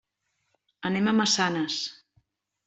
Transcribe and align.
Anem 0.89 1.11
a 1.11 1.13
Massanes. 1.19 1.77